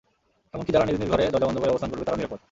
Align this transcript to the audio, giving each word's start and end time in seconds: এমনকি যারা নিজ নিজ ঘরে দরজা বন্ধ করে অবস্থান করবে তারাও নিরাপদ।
এমনকি 0.53 0.71
যারা 0.71 0.85
নিজ 0.85 0.97
নিজ 0.99 1.09
ঘরে 1.09 1.23
দরজা 1.25 1.47
বন্ধ 1.47 1.57
করে 1.59 1.71
অবস্থান 1.71 1.89
করবে 1.91 2.05
তারাও 2.05 2.19
নিরাপদ। 2.19 2.39